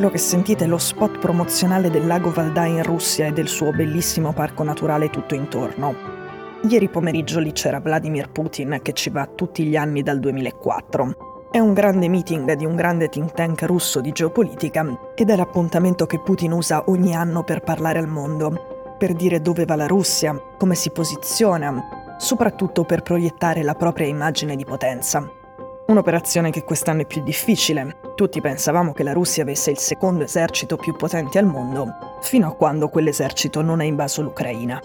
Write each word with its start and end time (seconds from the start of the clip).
quello 0.00 0.14
che 0.14 0.24
sentite 0.24 0.64
è 0.64 0.66
lo 0.66 0.78
spot 0.78 1.18
promozionale 1.18 1.90
del 1.90 2.06
lago 2.06 2.30
Valdai 2.30 2.70
in 2.70 2.82
Russia 2.82 3.26
e 3.26 3.32
del 3.32 3.48
suo 3.48 3.70
bellissimo 3.70 4.32
parco 4.32 4.62
naturale 4.62 5.10
tutto 5.10 5.34
intorno. 5.34 5.94
Ieri 6.62 6.88
pomeriggio 6.88 7.38
lì 7.38 7.52
c'era 7.52 7.80
Vladimir 7.80 8.30
Putin 8.30 8.78
che 8.80 8.94
ci 8.94 9.10
va 9.10 9.26
tutti 9.26 9.62
gli 9.62 9.76
anni 9.76 10.02
dal 10.02 10.18
2004. 10.18 11.48
È 11.50 11.58
un 11.58 11.74
grande 11.74 12.08
meeting 12.08 12.50
di 12.54 12.64
un 12.64 12.76
grande 12.76 13.10
think 13.10 13.32
tank 13.32 13.60
russo 13.64 14.00
di 14.00 14.10
geopolitica 14.12 15.12
ed 15.14 15.28
è 15.28 15.36
l'appuntamento 15.36 16.06
che 16.06 16.18
Putin 16.18 16.52
usa 16.52 16.84
ogni 16.86 17.14
anno 17.14 17.44
per 17.44 17.60
parlare 17.60 17.98
al 17.98 18.08
mondo, 18.08 18.94
per 18.96 19.12
dire 19.12 19.42
dove 19.42 19.66
va 19.66 19.76
la 19.76 19.86
Russia, 19.86 20.34
come 20.56 20.76
si 20.76 20.88
posiziona, 20.92 22.16
soprattutto 22.16 22.84
per 22.84 23.02
proiettare 23.02 23.62
la 23.62 23.74
propria 23.74 24.06
immagine 24.06 24.56
di 24.56 24.64
potenza. 24.64 25.39
Un'operazione 25.90 26.52
che 26.52 26.62
quest'anno 26.62 27.00
è 27.00 27.04
più 27.04 27.20
difficile. 27.20 27.96
Tutti 28.14 28.40
pensavamo 28.40 28.92
che 28.92 29.02
la 29.02 29.12
Russia 29.12 29.42
avesse 29.42 29.72
il 29.72 29.78
secondo 29.78 30.22
esercito 30.22 30.76
più 30.76 30.94
potente 30.94 31.36
al 31.40 31.46
mondo, 31.46 32.18
fino 32.20 32.46
a 32.46 32.54
quando 32.54 32.88
quell'esercito 32.88 33.60
non 33.60 33.80
ha 33.80 33.82
invaso 33.82 34.22
l'Ucraina. 34.22 34.80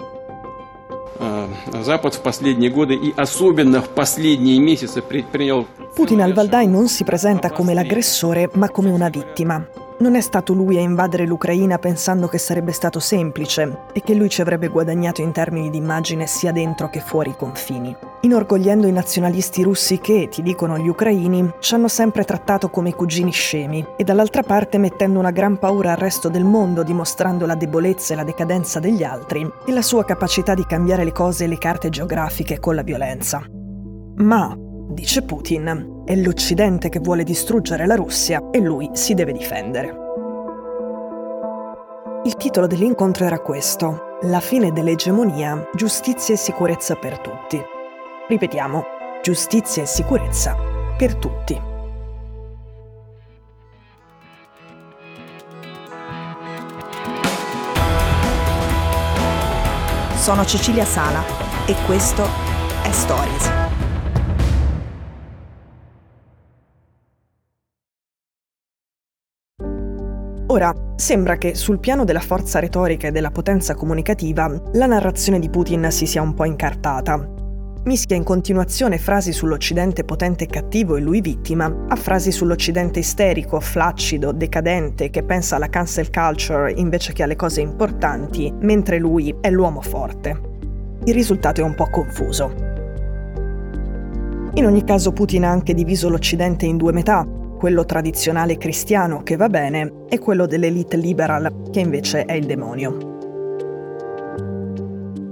Putin 5.93 6.23
al 6.23 6.33
Valdai 6.33 6.67
non 6.67 6.87
si 6.87 7.03
presenta 7.03 7.51
come 7.51 7.75
l'aggressore, 7.75 8.49
ma 8.53 8.71
come 8.71 8.89
una 8.89 9.09
vittima. 9.09 9.63
Non 9.97 10.15
è 10.15 10.19
stato 10.19 10.51
lui 10.51 10.75
a 10.75 10.81
invadere 10.81 11.25
l'Ucraina 11.25 11.77
pensando 11.77 12.27
che 12.27 12.37
sarebbe 12.37 12.73
stato 12.73 12.99
semplice 12.99 13.85
e 13.93 14.01
che 14.01 14.13
lui 14.13 14.27
ci 14.27 14.41
avrebbe 14.41 14.67
guadagnato 14.67 15.21
in 15.21 15.31
termini 15.31 15.69
di 15.69 15.77
immagine 15.77 16.27
sia 16.27 16.51
dentro 16.51 16.89
che 16.89 16.99
fuori 16.99 17.29
i 17.29 17.35
confini. 17.37 17.95
Inorgogliendo 18.19 18.87
i 18.87 18.91
nazionalisti 18.91 19.63
russi 19.63 19.99
che, 19.99 20.27
ti 20.29 20.41
dicono 20.41 20.77
gli 20.77 20.89
ucraini, 20.89 21.49
ci 21.59 21.75
hanno 21.75 21.87
sempre 21.87 22.25
trattato 22.25 22.69
come 22.69 22.93
cugini 22.93 23.31
scemi 23.31 23.85
e 23.95 24.03
dall'altra 24.03 24.43
parte 24.43 24.77
mettendo 24.77 25.17
una 25.17 25.31
gran 25.31 25.57
paura 25.57 25.91
al 25.91 25.97
resto 25.97 26.27
del 26.27 26.43
mondo 26.43 26.83
dimostrando 26.83 27.45
la 27.45 27.55
debolezza 27.55 28.11
e 28.11 28.17
la 28.17 28.23
decadenza 28.25 28.81
degli 28.81 29.03
altri 29.03 29.49
e 29.65 29.71
la 29.71 29.81
sua 29.81 30.03
capacità 30.03 30.53
di 30.53 30.65
cambiare 30.65 31.05
le 31.05 31.13
cose 31.13 31.45
e 31.45 31.47
le 31.47 31.57
carte 31.57 31.87
geografiche 31.87 32.59
con 32.59 32.75
la 32.75 32.83
violenza. 32.83 33.41
Ma 34.17 34.57
dice 34.87 35.21
Putin, 35.23 36.03
è 36.05 36.15
l'Occidente 36.15 36.89
che 36.89 36.99
vuole 36.99 37.23
distruggere 37.23 37.85
la 37.85 37.95
Russia 37.95 38.49
e 38.51 38.59
lui 38.59 38.89
si 38.93 39.13
deve 39.13 39.33
difendere. 39.33 40.03
Il 42.25 42.35
titolo 42.37 42.65
dell'incontro 42.67 43.25
era 43.25 43.39
questo, 43.39 44.17
La 44.21 44.39
fine 44.39 44.71
dell'egemonia, 44.71 45.69
giustizia 45.75 46.33
e 46.33 46.37
sicurezza 46.37 46.95
per 46.95 47.19
tutti. 47.19 47.61
Ripetiamo, 48.27 48.83
giustizia 49.21 49.83
e 49.83 49.85
sicurezza 49.85 50.55
per 50.97 51.15
tutti. 51.15 51.61
Sono 60.15 60.43
Cecilia 60.43 60.85
Sala 60.85 61.23
e 61.67 61.75
questo 61.85 62.23
è 62.81 62.91
Stories. 62.91 63.54
Ora, 70.47 70.71
sembra 70.95 71.37
che 71.37 71.55
sul 71.55 71.79
piano 71.79 72.03
della 72.03 72.19
forza 72.19 72.59
retorica 72.59 73.07
e 73.07 73.11
della 73.11 73.31
potenza 73.31 73.73
comunicativa 73.73 74.47
la 74.73 74.85
narrazione 74.85 75.39
di 75.39 75.49
Putin 75.49 75.87
si 75.89 76.05
sia 76.05 76.21
un 76.21 76.35
po' 76.35 76.45
incartata. 76.45 77.33
Mischia 77.85 78.15
in 78.15 78.23
continuazione 78.23 78.99
frasi 78.99 79.31
sull'Occidente 79.31 80.03
potente 80.03 80.43
e 80.43 80.47
cattivo 80.47 80.97
e 80.97 81.01
lui 81.01 81.21
vittima 81.21 81.85
a 81.87 81.95
frasi 81.95 82.31
sull'Occidente 82.31 82.99
isterico, 82.99 83.59
flaccido, 83.59 84.31
decadente, 84.31 85.09
che 85.09 85.23
pensa 85.23 85.55
alla 85.55 85.69
cancel 85.69 86.11
culture 86.11 86.71
invece 86.71 87.13
che 87.13 87.23
alle 87.23 87.35
cose 87.35 87.61
importanti, 87.61 88.53
mentre 88.59 88.99
lui 88.99 89.35
è 89.41 89.49
l'uomo 89.49 89.81
forte. 89.81 90.39
Il 91.05 91.13
risultato 91.13 91.61
è 91.61 91.63
un 91.63 91.73
po' 91.73 91.89
confuso. 91.89 92.53
In 94.53 94.65
ogni 94.65 94.83
caso 94.83 95.11
Putin 95.11 95.45
ha 95.45 95.49
anche 95.49 95.73
diviso 95.73 96.07
l'Occidente 96.07 96.65
in 96.65 96.77
due 96.77 96.91
metà, 96.91 97.27
quello 97.57 97.85
tradizionale 97.85 98.57
cristiano 98.57 99.23
che 99.23 99.35
va 99.35 99.49
bene 99.49 100.05
e 100.09 100.19
quello 100.19 100.45
dell'elite 100.45 100.97
liberal 100.97 101.69
che 101.71 101.79
invece 101.79 102.25
è 102.25 102.33
il 102.33 102.45
demonio. 102.45 103.13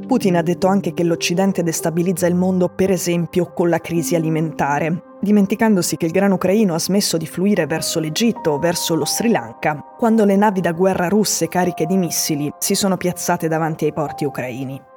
Putin 0.08 0.36
ha 0.36 0.42
detto 0.42 0.68
anche 0.68 0.94
che 0.94 1.04
l'Occidente 1.04 1.64
destabilizza 1.64 2.28
il 2.28 2.36
mondo 2.36 2.70
per 2.70 2.92
esempio 2.92 3.52
con 3.54 3.70
la 3.70 3.80
crisi 3.80 4.16
alimentare, 4.16 5.16
dimenticandosi 5.20 5.98
che 5.98 6.06
il 6.06 6.12
grano 6.12 6.36
ucraino 6.36 6.76
ha 6.76 6.80
smesso 6.80 7.18
di 7.18 7.26
fluire 7.26 7.66
verso 7.66 8.00
l'Egitto 8.00 8.52
o 8.52 8.60
verso 8.60 8.94
lo 8.96 9.06
Sri 9.06 9.30
Lanka 9.30 9.82
quando 9.98 10.26
le 10.26 10.36
navi 10.36 10.62
da 10.62 10.72
guerra 10.72 11.08
russe 11.08 11.48
cariche 11.48 11.86
di 11.86 11.98
missili 11.98 12.52
si 12.60 12.76
sono 12.76 12.98
piazzate 12.98 13.48
davanti 13.48 13.86
ai 13.86 13.94
porti 13.94 14.26
ucraini. 14.26 14.93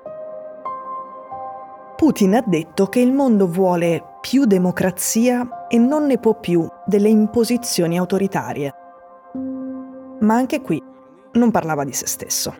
Putin 1.97 2.34
ha 2.34 2.45
detto 2.47 2.89
che 2.89 3.01
il 3.01 3.11
mondo 3.11 3.49
vuole 3.49 4.03
più 4.21 4.45
democrazia 4.45 5.67
e 5.67 5.79
non 5.79 6.05
ne 6.05 6.19
può 6.19 6.39
più 6.39 6.69
delle 6.84 7.09
imposizioni 7.09 7.97
autoritarie. 7.97 8.75
Ma 10.21 10.34
anche 10.34 10.61
qui 10.61 10.83
non 11.33 11.51
parlava 11.51 11.84
di 11.84 11.95
se 11.95 12.07
stesso. 12.07 12.55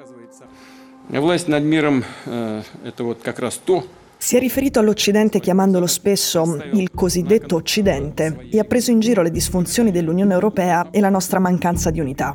Si 4.16 4.36
è 4.36 4.38
riferito 4.38 4.80
all'Occidente 4.80 5.38
chiamandolo 5.38 5.86
spesso 5.86 6.58
il 6.72 6.91
cosiddetto 6.94 7.56
Occidente 7.56 8.48
e 8.50 8.58
ha 8.58 8.64
preso 8.64 8.91
in 8.91 9.00
giro 9.00 9.20
le 9.20 9.30
disfunzioni 9.30 9.91
dell'Unione 9.91 10.32
Europea 10.32 10.88
e 10.91 11.00
la 11.00 11.10
nostra 11.10 11.38
mancanza 11.38 11.91
di 11.91 12.00
unità. 12.00 12.34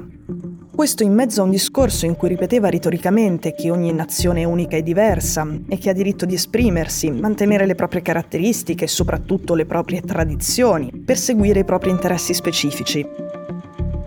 Questo 0.81 1.03
in 1.03 1.13
mezzo 1.13 1.41
a 1.41 1.43
un 1.43 1.51
discorso 1.51 2.07
in 2.07 2.15
cui 2.15 2.29
ripeteva 2.29 2.67
retoricamente 2.67 3.53
che 3.53 3.69
ogni 3.69 3.93
nazione 3.93 4.41
è 4.41 4.45
unica 4.45 4.77
e 4.77 4.81
diversa 4.81 5.47
e 5.69 5.77
che 5.77 5.91
ha 5.91 5.93
diritto 5.93 6.25
di 6.25 6.33
esprimersi, 6.33 7.11
mantenere 7.11 7.67
le 7.67 7.75
proprie 7.75 8.01
caratteristiche 8.01 8.85
e 8.85 8.87
soprattutto 8.87 9.53
le 9.53 9.67
proprie 9.67 10.01
tradizioni, 10.01 10.91
per 11.05 11.19
seguire 11.19 11.59
i 11.59 11.65
propri 11.65 11.91
interessi 11.91 12.33
specifici. 12.33 13.07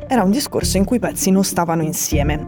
Era 0.09 0.25
un 0.25 0.33
discorso 0.33 0.77
in 0.77 0.85
cui 0.85 0.97
i 0.97 0.99
pezzi 0.99 1.31
non 1.31 1.45
stavano 1.45 1.83
insieme. 1.83 2.45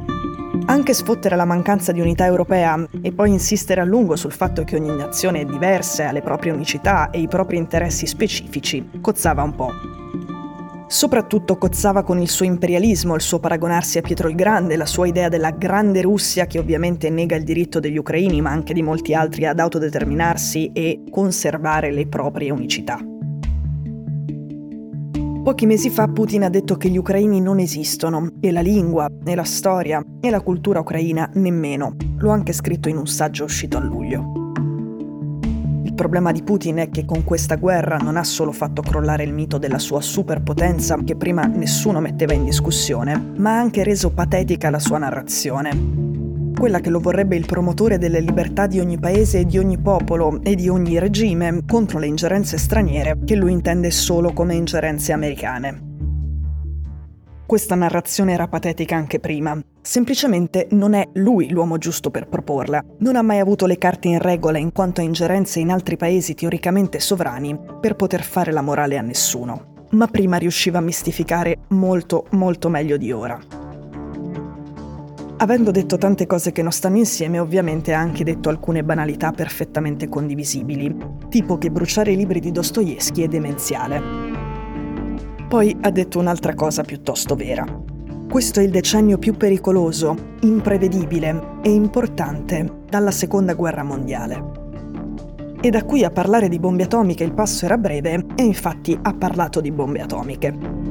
Anche 0.65 0.93
sfottere 0.93 1.37
la 1.37 1.45
mancanza 1.45 1.93
di 1.93 2.01
unità 2.01 2.27
europea 2.27 2.85
e 3.01 3.13
poi 3.13 3.31
insistere 3.31 3.81
a 3.81 3.85
lungo 3.85 4.17
sul 4.17 4.33
fatto 4.33 4.65
che 4.65 4.75
ogni 4.75 4.93
nazione 4.93 5.43
è 5.43 5.45
diversa 5.45 6.09
ha 6.09 6.13
le 6.13 6.23
proprie 6.23 6.51
unicità 6.51 7.11
e 7.11 7.21
i 7.21 7.29
propri 7.29 7.59
interessi 7.59 8.09
specifici 8.09 8.91
cozzava 9.01 9.45
un 9.45 9.55
po'. 9.55 9.96
Soprattutto 10.89 11.59
cozzava 11.59 12.05
con 12.05 12.21
il 12.21 12.29
suo 12.29 12.45
imperialismo, 12.45 13.17
il 13.17 13.21
suo 13.21 13.41
paragonarsi 13.41 13.99
a 13.99 14.03
Pietro 14.03 14.29
il 14.29 14.37
Grande, 14.37 14.77
la 14.77 14.87
sua 14.87 15.09
idea 15.09 15.29
della 15.29 15.51
grande 15.51 16.01
Russia 16.01 16.47
che 16.47 16.61
ovviamente 16.61 17.11
nega 17.11 17.35
il 17.35 17.43
diritto 17.43 17.81
degli 17.81 17.99
ucraini 17.99 18.41
ma 18.41 18.51
anche 18.51 18.73
di 18.73 18.83
molti 18.83 19.13
altri 19.13 19.47
ad 19.47 19.59
autodeterminarsi 19.59 20.71
e 20.73 21.03
conservare 21.11 21.91
le 21.91 22.07
proprie 22.07 22.51
unicità. 22.51 22.99
Pochi 25.43 25.67
mesi 25.67 25.91
fa 25.91 26.07
Putin 26.09 26.45
ha 26.45 26.49
detto 26.49 26.77
che 26.77 26.89
gli 26.89 26.97
ucraini 26.97 27.41
non 27.41 27.59
esistono 27.59 28.33
e 28.41 28.51
la 28.51 28.61
lingua, 28.61 29.09
e 29.25 29.35
la 29.35 29.45
storia, 29.45 30.05
e 30.21 30.31
la 30.31 30.41
cultura 30.41 30.81
ucraina 30.81 31.29
nemmeno. 31.35 31.97
L'ho 32.19 32.31
anche 32.31 32.53
scritto 32.53 32.89
in 32.89 32.97
un 32.97 33.07
saggio 33.07 33.45
uscito 33.45 33.77
a 33.77 33.81
luglio 33.81 34.46
problema 35.97 36.31
di 36.31 36.45
Putin 36.45 36.77
è 36.77 36.91
che 36.91 37.05
con 37.05 37.25
questa 37.25 37.57
guerra 37.57 37.97
non 37.97 38.17
ha 38.17 38.23
solo 38.23 38.53
fatto 38.53 38.83
crollare 38.83 39.25
il 39.25 39.33
mito 39.33 39.59
della 39.59 39.81
sua 39.81 40.01
superpotenza, 40.01 40.97
che 41.05 41.17
prima 41.17 41.47
nessuno 41.47 41.99
metteva 41.99 42.35
in 42.35 42.45
discussione, 42.45 43.33
ma 43.39 43.57
ha 43.57 43.59
anche 43.59 43.83
reso 43.83 44.11
patetica 44.11 44.71
la 44.71 44.79
sua 44.79 44.99
narrazione. 44.99 46.05
Quella 46.57 46.79
che 46.79 46.91
lo 46.91 47.01
vorrebbe 47.01 47.35
il 47.35 47.47
promotore 47.47 47.99
delle 47.99 48.21
libertà 48.21 48.67
di 48.67 48.79
ogni 48.79 48.99
paese 48.99 49.41
e 49.41 49.45
di 49.47 49.59
ogni 49.59 49.79
popolo 49.79 50.41
e 50.43 50.55
di 50.55 50.69
ogni 50.69 50.99
regime 50.99 51.63
contro 51.67 51.99
le 51.99 52.07
ingerenze 52.07 52.59
straniere 52.59 53.19
che 53.25 53.35
lui 53.35 53.51
intende 53.51 53.91
solo 53.91 54.33
come 54.33 54.55
ingerenze 54.55 55.13
americane. 55.13 55.96
Questa 57.47 57.77
narrazione 57.77 58.33
era 58.33 58.49
patetica 58.49 58.97
anche 58.97 59.21
prima. 59.21 59.57
Semplicemente 59.81 60.67
non 60.73 60.95
è 60.95 61.09
lui 61.13 61.49
l'uomo 61.49 61.79
giusto 61.79 62.11
per 62.11 62.27
proporla. 62.27 62.85
Non 62.99 63.15
ha 63.15 63.23
mai 63.23 63.39
avuto 63.39 63.67
le 63.67 63.79
carte 63.79 64.09
in 64.09 64.19
regola 64.19 64.59
in 64.59 64.73
quanto 64.73 65.01
a 65.01 65.05
ingerenze 65.05 65.61
in 65.61 65.71
altri 65.71 65.97
paesi 65.97 66.35
teoricamente 66.35 66.99
sovrani 66.99 67.57
per 67.81 67.95
poter 67.95 68.25
fare 68.25 68.51
la 68.51 68.63
morale 68.63 68.99
a 68.99 69.01
nessuno. 69.01 69.75
Ma 69.91 70.09
prima 70.09 70.39
riusciva 70.39 70.79
a 70.79 70.83
mistificare 70.83 71.59
molto, 71.69 72.27
molto 72.31 72.69
meglio 72.69 72.97
di 72.97 73.13
ora. 73.13 73.39
Avendo 75.39 75.71
detto 75.71 75.99
tante 75.99 76.27
cose 76.27 76.51
che 76.51 76.63
non 76.63 76.73
stanno 76.73 76.97
insieme, 76.97 77.39
ovviamente 77.39 77.93
ha 77.93 78.01
anche 78.01 78.25
detto 78.25 78.49
alcune 78.49 78.83
banalità 78.83 79.31
perfettamente 79.31 80.09
condivisibili, 80.09 80.97
tipo 81.29 81.59
che 81.59 81.71
bruciare 81.71 82.11
i 82.11 82.17
libri 82.17 82.41
di 82.41 82.51
Dostoevsky 82.51 83.23
è 83.23 83.29
demenziale. 83.29 84.26
Poi 85.49 85.77
ha 85.83 85.91
detto 85.91 86.19
un'altra 86.19 86.55
cosa 86.55 86.83
piuttosto 86.83 87.37
vera. 87.37 87.65
Questo 88.29 88.59
è 88.59 88.65
il 88.65 88.71
decennio 88.71 89.17
più 89.17 89.37
pericoloso, 89.37 90.17
imprevedibile 90.41 91.61
e 91.63 91.71
importante 91.71 92.83
dalla 92.89 93.13
seconda 93.13 93.55
guerra 93.55 93.85
mondiale. 93.85 94.65
E 95.61 95.71
da 95.71 95.85
qui 95.85 96.05
a 96.05 96.11
parlare 96.11 96.49
di 96.49 96.59
bombe 96.59 96.83
atomiche 96.83 97.23
il 97.23 97.33
passo 97.33 97.65
era 97.65 97.79
breve 97.79 98.27
e 98.35 98.43
infatti 98.43 98.99
ha 99.01 99.15
parlato 99.15 99.61
di 99.61 99.71
bombe 99.71 100.01
atomiche. 100.01 100.86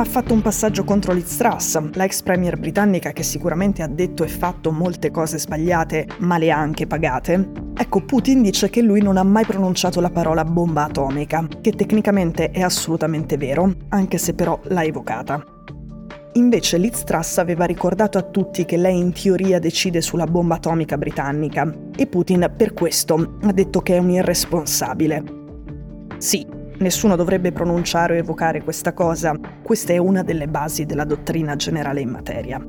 Ha 0.00 0.04
fatto 0.06 0.32
un 0.32 0.40
passaggio 0.40 0.82
contro 0.82 1.12
Liz 1.12 1.36
Truss, 1.36 1.78
la 1.92 2.04
ex 2.04 2.22
premier 2.22 2.58
britannica 2.58 3.12
che 3.12 3.22
sicuramente 3.22 3.82
ha 3.82 3.86
detto 3.86 4.24
e 4.24 4.28
fatto 4.28 4.72
molte 4.72 5.10
cose 5.10 5.38
sbagliate, 5.38 6.06
ma 6.20 6.38
le 6.38 6.50
ha 6.50 6.56
anche 6.56 6.86
pagate. 6.86 7.50
Ecco, 7.76 8.00
Putin 8.06 8.40
dice 8.40 8.70
che 8.70 8.80
lui 8.80 9.02
non 9.02 9.18
ha 9.18 9.22
mai 9.22 9.44
pronunciato 9.44 10.00
la 10.00 10.08
parola 10.08 10.42
bomba 10.42 10.84
atomica, 10.84 11.46
che 11.60 11.72
tecnicamente 11.72 12.50
è 12.50 12.62
assolutamente 12.62 13.36
vero, 13.36 13.74
anche 13.90 14.16
se 14.16 14.32
però 14.32 14.58
l'ha 14.68 14.84
evocata. 14.84 15.44
Invece 16.32 16.78
Liz 16.78 17.04
Truss 17.04 17.36
aveva 17.36 17.66
ricordato 17.66 18.16
a 18.16 18.22
tutti 18.22 18.64
che 18.64 18.78
lei 18.78 18.98
in 18.98 19.12
teoria 19.12 19.58
decide 19.58 20.00
sulla 20.00 20.24
bomba 20.24 20.54
atomica 20.54 20.96
britannica 20.96 21.70
e 21.94 22.06
Putin 22.06 22.50
per 22.56 22.72
questo 22.72 23.36
ha 23.42 23.52
detto 23.52 23.82
che 23.82 23.96
è 23.96 23.98
un 23.98 24.08
irresponsabile. 24.08 25.22
Sì, 26.16 26.58
nessuno 26.80 27.16
dovrebbe 27.16 27.52
pronunciare 27.52 28.14
o 28.14 28.16
evocare 28.16 28.62
questa 28.62 28.92
cosa, 28.92 29.38
questa 29.62 29.92
è 29.92 29.98
una 29.98 30.22
delle 30.22 30.48
basi 30.48 30.84
della 30.84 31.04
dottrina 31.04 31.56
generale 31.56 32.00
in 32.00 32.10
materia. 32.10 32.62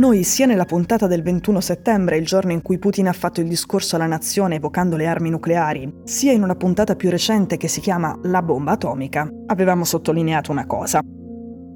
Noi, 0.00 0.24
sia 0.24 0.46
nella 0.46 0.64
puntata 0.64 1.06
del 1.06 1.22
21 1.22 1.60
settembre, 1.60 2.16
il 2.16 2.24
giorno 2.24 2.52
in 2.52 2.62
cui 2.62 2.78
Putin 2.78 3.08
ha 3.08 3.12
fatto 3.12 3.42
il 3.42 3.48
discorso 3.48 3.96
alla 3.96 4.06
nazione 4.06 4.54
evocando 4.54 4.96
le 4.96 5.06
armi 5.06 5.28
nucleari, 5.28 5.92
sia 6.04 6.32
in 6.32 6.42
una 6.42 6.54
puntata 6.54 6.96
più 6.96 7.10
recente 7.10 7.58
che 7.58 7.68
si 7.68 7.80
chiama 7.80 8.18
La 8.22 8.40
bomba 8.40 8.72
atomica, 8.72 9.28
avevamo 9.48 9.84
sottolineato 9.84 10.52
una 10.52 10.64
cosa. 10.64 11.00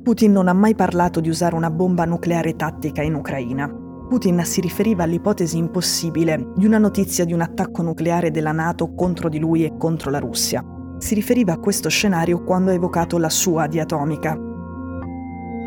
Putin 0.03 0.33
non 0.33 0.49
ha 0.49 0.55
mai 0.55 0.75
parlato 0.75 1.21
di 1.21 1.29
usare 1.29 1.55
una 1.55 1.71
bomba 1.71 2.07
nucleare 2.07 2.57
tattica 2.57 3.03
in 3.03 3.15
Ucraina. 3.15 3.84
Putin 4.09 4.45
si 4.45 4.61
riferiva 4.61 5.03
all'ipotesi 5.03 5.57
impossibile 5.57 6.53
di 6.57 6.67
una 6.67 6.79
notizia 6.79 7.25
di 7.25 7.33
un 7.33 7.41
attacco 7.41 7.83
nucleare 7.83 8.31
della 8.31 8.53
Nato 8.53 8.95
contro 8.95 9.29
di 9.29 9.39
lui 9.39 9.65
e 9.65 9.77
contro 9.77 10.11
la 10.11 10.19
Russia. 10.19 10.65
Si 10.99 11.15
riferiva 11.15 11.55
a 11.55 11.59
questo 11.59 11.89
scenario 11.89 12.45
quando 12.45 12.71
ha 12.71 12.75
evocato 12.75 13.19
la 13.19 13.31
sua 13.31 13.67
di 13.67 13.81
atomica, 13.81 14.53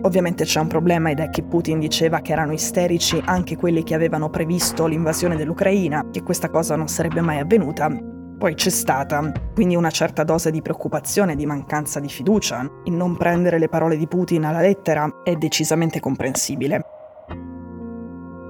Ovviamente 0.01 0.45
c'è 0.45 0.59
un 0.59 0.67
problema 0.67 1.09
ed 1.09 1.19
è 1.19 1.29
che 1.29 1.43
Putin 1.43 1.79
diceva 1.79 2.19
che 2.19 2.31
erano 2.31 2.53
isterici 2.53 3.21
anche 3.25 3.57
quelli 3.57 3.83
che 3.83 3.95
avevano 3.95 4.29
previsto 4.29 4.85
l'invasione 4.85 5.35
dell'Ucraina, 5.35 6.05
che 6.11 6.23
questa 6.23 6.49
cosa 6.49 6.75
non 6.75 6.87
sarebbe 6.87 7.21
mai 7.21 7.39
avvenuta. 7.39 7.89
Poi 8.37 8.53
c'è 8.53 8.69
stata, 8.69 9.31
quindi 9.53 9.75
una 9.75 9.89
certa 9.89 10.23
dose 10.23 10.51
di 10.51 10.61
preoccupazione 10.61 11.35
di 11.35 11.47
mancanza 11.47 11.99
di 11.99 12.07
fiducia. 12.07 12.65
Il 12.83 12.93
non 12.93 13.17
prendere 13.17 13.57
le 13.57 13.67
parole 13.67 13.97
di 13.97 14.07
Putin 14.07 14.45
alla 14.45 14.61
lettera 14.61 15.21
è 15.23 15.35
decisamente 15.35 15.99
comprensibile. 15.99 16.96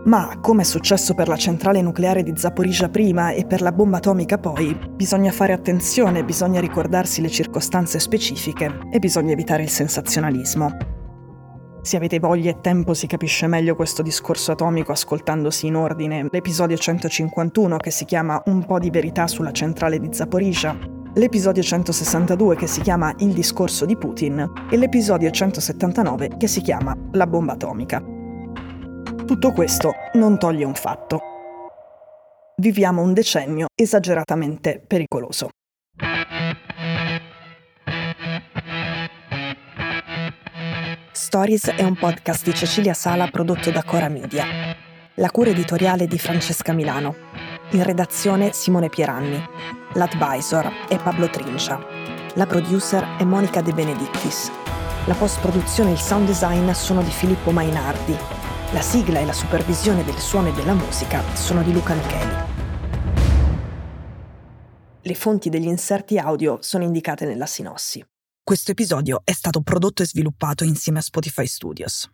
Ma, 0.07 0.37
come 0.39 0.61
è 0.61 0.65
successo 0.65 1.13
per 1.13 1.27
la 1.27 1.35
centrale 1.35 1.81
nucleare 1.81 2.23
di 2.23 2.31
Zaporizhia 2.33 2.87
prima 2.87 3.31
e 3.31 3.45
per 3.45 3.61
la 3.61 3.73
bomba 3.73 3.97
atomica 3.97 4.37
poi, 4.37 4.73
bisogna 4.95 5.33
fare 5.33 5.51
attenzione, 5.51 6.23
bisogna 6.23 6.61
ricordarsi 6.61 7.21
le 7.21 7.29
circostanze 7.29 7.99
specifiche 7.99 8.87
e 8.89 8.99
bisogna 8.99 9.33
evitare 9.33 9.63
il 9.63 9.69
sensazionalismo. 9.69 10.77
Se 11.81 11.97
avete 11.97 12.19
voglia 12.19 12.51
e 12.51 12.61
tempo 12.61 12.93
si 12.93 13.05
capisce 13.05 13.47
meglio 13.47 13.75
questo 13.75 14.01
discorso 14.01 14.53
atomico 14.53 14.93
ascoltandosi 14.93 15.67
in 15.67 15.75
ordine 15.75 16.27
l'episodio 16.31 16.77
151 16.77 17.75
che 17.75 17.91
si 17.91 18.05
chiama 18.05 18.41
Un 18.45 18.65
po' 18.65 18.79
di 18.79 18.89
verità 18.89 19.27
sulla 19.27 19.51
centrale 19.51 19.99
di 19.99 20.07
Zaporizhia, 20.11 20.77
l'episodio 21.15 21.61
162 21.61 22.55
che 22.55 22.67
si 22.67 22.79
chiama 22.79 23.13
Il 23.17 23.33
discorso 23.33 23.85
di 23.85 23.97
Putin 23.97 24.51
e 24.69 24.77
l'episodio 24.77 25.29
179 25.29 26.37
che 26.37 26.47
si 26.47 26.61
chiama 26.61 26.95
La 27.11 27.27
bomba 27.27 27.53
atomica. 27.53 28.16
Tutto 29.27 29.51
questo 29.51 29.93
non 30.13 30.39
toglie 30.39 30.63
un 30.63 30.73
fatto. 30.73 31.19
Viviamo 32.61 33.01
un 33.01 33.11
decennio 33.11 33.65
esageratamente 33.75 34.81
pericoloso. 34.87 35.49
Stories 41.11 41.65
è 41.71 41.83
un 41.83 41.97
podcast 41.97 42.45
di 42.45 42.53
Cecilia 42.53 42.93
Sala 42.93 43.27
prodotto 43.27 43.69
da 43.69 43.83
Cora 43.83 44.07
Media. 44.07 44.45
La 45.15 45.29
cura 45.29 45.49
editoriale 45.49 46.07
di 46.07 46.17
Francesca 46.17 46.71
Milano. 46.71 47.13
In 47.71 47.83
redazione 47.83 48.53
Simone 48.53 48.87
Pieranni. 48.87 49.43
L'advisor 49.95 50.71
è 50.87 50.97
Pablo 50.99 51.29
Trincia. 51.29 51.85
La 52.35 52.45
producer 52.45 53.17
è 53.17 53.25
Monica 53.25 53.59
De 53.59 53.73
Benedictis. 53.73 54.49
La 55.05 55.15
post-produzione 55.15 55.89
e 55.89 55.93
il 55.93 55.99
sound 55.99 56.27
design 56.27 56.71
sono 56.71 57.01
di 57.01 57.11
Filippo 57.11 57.51
Mainardi. 57.51 58.46
La 58.73 58.81
sigla 58.81 59.21
e 59.21 59.25
la 59.25 59.31
supervisione 59.31 60.03
del 60.03 60.17
suono 60.17 60.49
e 60.49 60.51
della 60.51 60.73
musica 60.73 61.23
sono 61.35 61.63
di 61.63 61.71
Luca 61.71 61.93
Micheli. 61.93 62.35
Le 65.01 65.15
fonti 65.15 65.47
degli 65.47 65.67
inserti 65.67 66.17
audio 66.17 66.57
sono 66.59 66.83
indicate 66.83 67.25
nella 67.25 67.45
sinossi. 67.45 68.05
Questo 68.43 68.71
episodio 68.71 69.21
è 69.23 69.31
stato 69.31 69.61
prodotto 69.61 70.03
e 70.03 70.05
sviluppato 70.05 70.65
insieme 70.65 70.99
a 70.99 71.01
Spotify 71.01 71.47
Studios. 71.47 72.09